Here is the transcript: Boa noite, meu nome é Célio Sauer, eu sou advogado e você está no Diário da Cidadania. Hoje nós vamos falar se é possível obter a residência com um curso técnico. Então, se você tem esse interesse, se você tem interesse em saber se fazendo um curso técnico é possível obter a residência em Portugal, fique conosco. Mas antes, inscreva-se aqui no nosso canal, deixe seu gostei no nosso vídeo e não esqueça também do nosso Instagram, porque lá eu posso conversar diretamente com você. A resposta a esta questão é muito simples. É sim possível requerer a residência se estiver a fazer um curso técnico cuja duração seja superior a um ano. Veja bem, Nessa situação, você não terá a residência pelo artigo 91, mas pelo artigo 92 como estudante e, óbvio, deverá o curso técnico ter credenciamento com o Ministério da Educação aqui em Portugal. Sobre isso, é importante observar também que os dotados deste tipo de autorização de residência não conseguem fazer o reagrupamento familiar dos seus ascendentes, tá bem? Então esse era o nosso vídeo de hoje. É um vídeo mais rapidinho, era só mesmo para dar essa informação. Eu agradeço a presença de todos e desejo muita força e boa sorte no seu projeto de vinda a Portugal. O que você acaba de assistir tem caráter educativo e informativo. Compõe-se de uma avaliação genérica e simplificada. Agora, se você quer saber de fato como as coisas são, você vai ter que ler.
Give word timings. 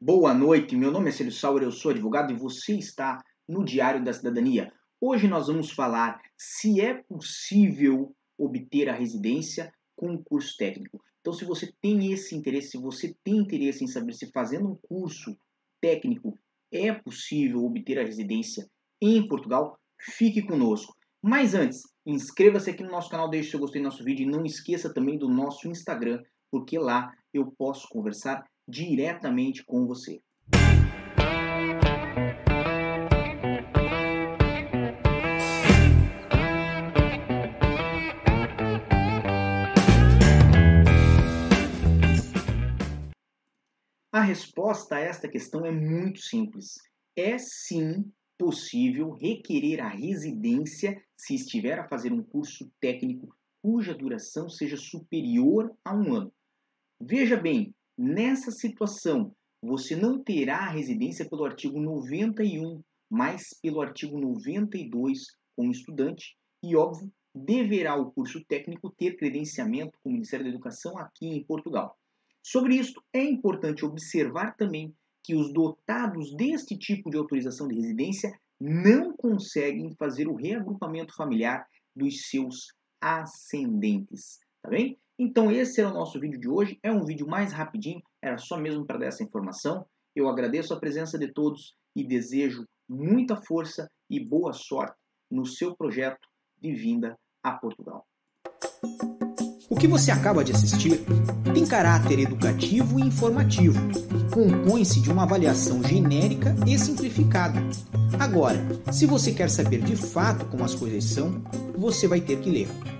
Boa 0.00 0.32
noite, 0.32 0.76
meu 0.76 0.92
nome 0.92 1.08
é 1.08 1.12
Célio 1.12 1.32
Sauer, 1.32 1.64
eu 1.64 1.72
sou 1.72 1.90
advogado 1.90 2.32
e 2.32 2.36
você 2.36 2.76
está 2.76 3.18
no 3.48 3.64
Diário 3.64 4.04
da 4.04 4.12
Cidadania. 4.12 4.72
Hoje 5.00 5.26
nós 5.26 5.48
vamos 5.48 5.72
falar 5.72 6.22
se 6.36 6.80
é 6.80 6.94
possível 6.94 8.14
obter 8.38 8.88
a 8.88 8.94
residência 8.94 9.72
com 9.96 10.12
um 10.12 10.22
curso 10.22 10.56
técnico. 10.56 11.02
Então, 11.20 11.32
se 11.32 11.44
você 11.44 11.74
tem 11.82 12.12
esse 12.12 12.36
interesse, 12.36 12.70
se 12.70 12.78
você 12.78 13.12
tem 13.24 13.38
interesse 13.38 13.82
em 13.82 13.88
saber 13.88 14.12
se 14.12 14.30
fazendo 14.30 14.68
um 14.68 14.76
curso 14.76 15.36
técnico 15.80 16.38
é 16.70 16.92
possível 16.92 17.64
obter 17.64 17.98
a 17.98 18.04
residência 18.04 18.70
em 19.02 19.26
Portugal, 19.26 19.80
fique 19.98 20.42
conosco. 20.42 20.94
Mas 21.20 21.54
antes, 21.54 21.82
inscreva-se 22.06 22.70
aqui 22.70 22.84
no 22.84 22.92
nosso 22.92 23.10
canal, 23.10 23.28
deixe 23.28 23.50
seu 23.50 23.58
gostei 23.58 23.82
no 23.82 23.88
nosso 23.88 24.04
vídeo 24.04 24.22
e 24.22 24.30
não 24.30 24.44
esqueça 24.44 24.94
também 24.94 25.18
do 25.18 25.28
nosso 25.28 25.68
Instagram, 25.68 26.22
porque 26.52 26.78
lá 26.78 27.12
eu 27.34 27.52
posso 27.58 27.88
conversar 27.88 28.48
diretamente 28.68 29.64
com 29.64 29.86
você. 29.86 30.20
A 44.12 44.20
resposta 44.20 44.96
a 44.96 45.00
esta 45.00 45.28
questão 45.28 45.64
é 45.64 45.70
muito 45.70 46.20
simples. 46.20 46.74
É 47.16 47.38
sim 47.38 48.12
possível 48.36 49.12
requerer 49.12 49.80
a 49.80 49.88
residência 49.88 51.02
se 51.16 51.34
estiver 51.34 51.78
a 51.78 51.88
fazer 51.88 52.12
um 52.12 52.22
curso 52.22 52.70
técnico 52.80 53.34
cuja 53.62 53.94
duração 53.94 54.48
seja 54.48 54.76
superior 54.76 55.74
a 55.84 55.94
um 55.94 56.14
ano. 56.14 56.32
Veja 57.00 57.36
bem, 57.36 57.74
Nessa 57.98 58.52
situação, 58.52 59.34
você 59.60 59.96
não 59.96 60.22
terá 60.22 60.58
a 60.58 60.70
residência 60.70 61.28
pelo 61.28 61.44
artigo 61.44 61.80
91, 61.80 62.80
mas 63.10 63.48
pelo 63.60 63.80
artigo 63.80 64.20
92 64.20 65.26
como 65.56 65.72
estudante 65.72 66.36
e, 66.62 66.76
óbvio, 66.76 67.10
deverá 67.34 67.96
o 67.96 68.12
curso 68.12 68.44
técnico 68.44 68.94
ter 68.96 69.16
credenciamento 69.16 69.98
com 70.00 70.10
o 70.10 70.12
Ministério 70.12 70.44
da 70.44 70.50
Educação 70.52 70.96
aqui 70.96 71.26
em 71.26 71.42
Portugal. 71.42 71.98
Sobre 72.40 72.76
isso, 72.76 73.02
é 73.12 73.24
importante 73.24 73.84
observar 73.84 74.54
também 74.54 74.94
que 75.24 75.34
os 75.34 75.52
dotados 75.52 76.32
deste 76.36 76.78
tipo 76.78 77.10
de 77.10 77.16
autorização 77.16 77.66
de 77.66 77.74
residência 77.74 78.30
não 78.60 79.12
conseguem 79.16 79.92
fazer 79.96 80.28
o 80.28 80.36
reagrupamento 80.36 81.16
familiar 81.16 81.66
dos 81.96 82.28
seus 82.28 82.72
ascendentes, 83.00 84.38
tá 84.62 84.70
bem? 84.70 84.96
Então 85.18 85.50
esse 85.50 85.80
era 85.80 85.90
o 85.90 85.94
nosso 85.94 86.20
vídeo 86.20 86.38
de 86.38 86.48
hoje. 86.48 86.78
É 86.80 86.92
um 86.92 87.04
vídeo 87.04 87.26
mais 87.26 87.52
rapidinho, 87.52 88.00
era 88.22 88.38
só 88.38 88.56
mesmo 88.56 88.86
para 88.86 88.98
dar 88.98 89.06
essa 89.06 89.24
informação. 89.24 89.84
Eu 90.14 90.28
agradeço 90.28 90.72
a 90.72 90.78
presença 90.78 91.18
de 91.18 91.32
todos 91.32 91.74
e 91.96 92.06
desejo 92.06 92.64
muita 92.88 93.36
força 93.36 93.90
e 94.08 94.24
boa 94.24 94.52
sorte 94.52 94.94
no 95.28 95.44
seu 95.44 95.76
projeto 95.76 96.20
de 96.60 96.72
vinda 96.72 97.18
a 97.42 97.52
Portugal. 97.52 98.06
O 99.68 99.76
que 99.76 99.88
você 99.88 100.10
acaba 100.10 100.44
de 100.44 100.52
assistir 100.52 101.04
tem 101.52 101.66
caráter 101.66 102.20
educativo 102.20 102.98
e 102.98 103.02
informativo. 103.02 103.78
Compõe-se 104.32 105.00
de 105.00 105.10
uma 105.10 105.24
avaliação 105.24 105.82
genérica 105.82 106.54
e 106.66 106.78
simplificada. 106.78 107.60
Agora, 108.18 108.58
se 108.92 109.04
você 109.04 109.32
quer 109.32 109.50
saber 109.50 109.82
de 109.82 109.96
fato 109.96 110.46
como 110.46 110.64
as 110.64 110.74
coisas 110.74 111.04
são, 111.04 111.42
você 111.76 112.06
vai 112.06 112.20
ter 112.20 112.40
que 112.40 112.50
ler. 112.50 112.97